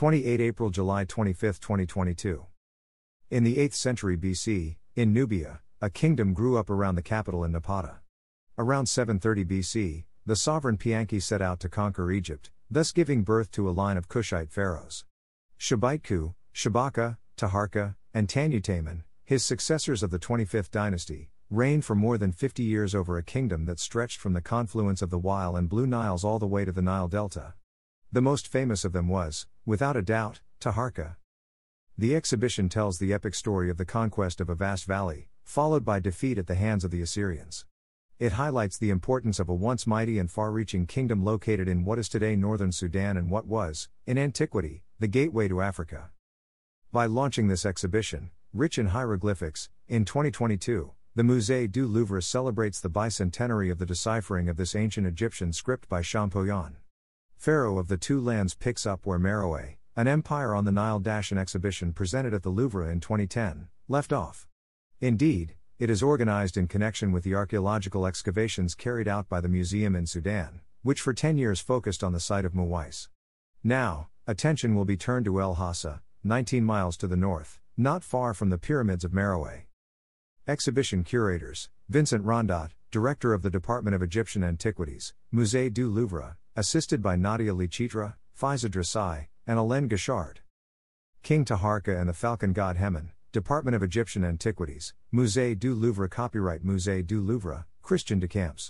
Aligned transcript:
28 0.00 0.40
April 0.40 0.70
July 0.70 1.04
25, 1.04 1.60
2022. 1.60 2.46
In 3.30 3.44
the 3.44 3.56
8th 3.56 3.74
century 3.74 4.16
BC, 4.16 4.76
in 4.96 5.12
Nubia, 5.12 5.60
a 5.82 5.90
kingdom 5.90 6.32
grew 6.32 6.56
up 6.56 6.70
around 6.70 6.94
the 6.94 7.02
capital 7.02 7.44
in 7.44 7.52
Napata. 7.52 7.96
Around 8.56 8.86
730 8.86 9.44
BC, 9.44 10.04
the 10.24 10.36
sovereign 10.36 10.78
Piankhy 10.78 11.22
set 11.22 11.42
out 11.42 11.60
to 11.60 11.68
conquer 11.68 12.10
Egypt, 12.10 12.50
thus 12.70 12.92
giving 12.92 13.24
birth 13.24 13.50
to 13.50 13.68
a 13.68 13.76
line 13.76 13.98
of 13.98 14.08
Kushite 14.08 14.50
pharaohs. 14.50 15.04
Shabaitku, 15.58 16.32
Shabaka, 16.54 17.18
Taharka, 17.36 17.96
and 18.14 18.26
Tanutaman, 18.26 19.02
his 19.22 19.44
successors 19.44 20.02
of 20.02 20.10
the 20.10 20.18
25th 20.18 20.70
dynasty, 20.70 21.28
reigned 21.50 21.84
for 21.84 21.94
more 21.94 22.16
than 22.16 22.32
50 22.32 22.62
years 22.62 22.94
over 22.94 23.18
a 23.18 23.22
kingdom 23.22 23.66
that 23.66 23.78
stretched 23.78 24.18
from 24.18 24.32
the 24.32 24.40
confluence 24.40 25.02
of 25.02 25.10
the 25.10 25.18
White 25.18 25.52
and 25.58 25.68
Blue 25.68 25.86
Niles 25.86 26.24
all 26.24 26.38
the 26.38 26.46
way 26.46 26.64
to 26.64 26.72
the 26.72 26.80
Nile 26.80 27.08
Delta. 27.08 27.52
The 28.12 28.20
most 28.20 28.48
famous 28.48 28.84
of 28.84 28.92
them 28.92 29.06
was, 29.06 29.46
without 29.70 29.96
a 29.96 30.02
doubt, 30.02 30.40
Taharka. 30.60 31.14
The 31.96 32.16
exhibition 32.16 32.68
tells 32.68 32.98
the 32.98 33.12
epic 33.12 33.36
story 33.36 33.70
of 33.70 33.76
the 33.76 33.84
conquest 33.84 34.40
of 34.40 34.50
a 34.50 34.56
vast 34.56 34.84
valley, 34.84 35.28
followed 35.44 35.84
by 35.84 36.00
defeat 36.00 36.38
at 36.38 36.48
the 36.48 36.56
hands 36.56 36.82
of 36.82 36.90
the 36.90 37.00
Assyrians. 37.00 37.66
It 38.18 38.32
highlights 38.32 38.76
the 38.76 38.90
importance 38.90 39.38
of 39.38 39.48
a 39.48 39.54
once 39.54 39.86
mighty 39.86 40.18
and 40.18 40.28
far 40.28 40.50
reaching 40.50 40.86
kingdom 40.86 41.24
located 41.24 41.68
in 41.68 41.84
what 41.84 42.00
is 42.00 42.08
today 42.08 42.34
northern 42.34 42.72
Sudan 42.72 43.16
and 43.16 43.30
what 43.30 43.46
was, 43.46 43.88
in 44.08 44.18
antiquity, 44.18 44.82
the 44.98 45.06
gateway 45.06 45.46
to 45.46 45.60
Africa. 45.60 46.10
By 46.90 47.06
launching 47.06 47.46
this 47.46 47.64
exhibition, 47.64 48.30
rich 48.52 48.76
in 48.76 48.86
hieroglyphics, 48.86 49.68
in 49.86 50.04
2022, 50.04 50.90
the 51.14 51.22
Musée 51.22 51.70
du 51.70 51.86
Louvre 51.86 52.20
celebrates 52.20 52.80
the 52.80 52.90
bicentenary 52.90 53.70
of 53.70 53.78
the 53.78 53.86
deciphering 53.86 54.48
of 54.48 54.56
this 54.56 54.74
ancient 54.74 55.06
Egyptian 55.06 55.52
script 55.52 55.88
by 55.88 56.02
Champollion. 56.02 56.78
Pharaoh 57.40 57.78
of 57.78 57.88
the 57.88 57.96
Two 57.96 58.20
Lands 58.20 58.54
picks 58.54 58.84
up 58.84 59.06
where 59.06 59.18
Meroe, 59.18 59.76
an 59.96 60.06
empire 60.06 60.54
on 60.54 60.66
the 60.66 60.70
Nile 60.70 60.98
Dash 60.98 61.32
an 61.32 61.38
exhibition 61.38 61.94
presented 61.94 62.34
at 62.34 62.42
the 62.42 62.50
Louvre 62.50 62.86
in 62.90 63.00
2010, 63.00 63.68
left 63.88 64.12
off. 64.12 64.46
Indeed, 65.00 65.54
it 65.78 65.88
is 65.88 66.02
organized 66.02 66.58
in 66.58 66.68
connection 66.68 67.12
with 67.12 67.24
the 67.24 67.34
archaeological 67.34 68.06
excavations 68.06 68.74
carried 68.74 69.08
out 69.08 69.26
by 69.30 69.40
the 69.40 69.48
museum 69.48 69.96
in 69.96 70.04
Sudan, 70.04 70.60
which 70.82 71.00
for 71.00 71.14
10 71.14 71.38
years 71.38 71.60
focused 71.60 72.04
on 72.04 72.12
the 72.12 72.20
site 72.20 72.44
of 72.44 72.52
Muweis. 72.52 73.08
Now, 73.64 74.08
attention 74.26 74.74
will 74.74 74.84
be 74.84 74.98
turned 74.98 75.24
to 75.24 75.40
El 75.40 75.56
Hassa, 75.56 76.00
19 76.22 76.62
miles 76.62 76.98
to 76.98 77.06
the 77.06 77.16
north, 77.16 77.58
not 77.74 78.04
far 78.04 78.34
from 78.34 78.50
the 78.50 78.58
pyramids 78.58 79.02
of 79.02 79.14
Meroe. 79.14 79.62
Exhibition 80.46 81.04
curators 81.04 81.70
Vincent 81.88 82.22
Rondot, 82.22 82.72
Director 82.90 83.32
of 83.32 83.40
the 83.40 83.48
Department 83.48 83.94
of 83.94 84.02
Egyptian 84.02 84.44
Antiquities, 84.44 85.14
Musée 85.32 85.72
du 85.72 85.88
Louvre, 85.88 86.36
assisted 86.56 87.00
by 87.00 87.16
Nadia 87.16 87.52
Licitra, 87.52 88.14
Faiza 88.38 88.68
Drici, 88.68 89.28
and 89.46 89.58
Alain 89.58 89.88
Gachard. 89.88 90.38
King 91.22 91.44
Taharka 91.44 91.98
and 91.98 92.08
the 92.08 92.12
Falcon 92.14 92.52
God 92.52 92.76
Hemen, 92.76 93.10
Department 93.32 93.74
of 93.74 93.82
Egyptian 93.82 94.24
Antiquities, 94.24 94.94
Musée 95.14 95.58
du 95.58 95.74
Louvre 95.74 96.08
Copyright 96.08 96.64
Musée 96.64 97.06
du 97.06 97.20
Louvre, 97.20 97.66
Christian 97.82 98.18
Decamps. 98.18 98.68